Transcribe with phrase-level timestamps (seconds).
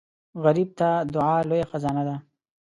[0.43, 2.15] غریب ته دعا لوی خزانه ده